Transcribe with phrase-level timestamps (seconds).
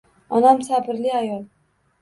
[0.37, 1.47] Onam sabrli ayol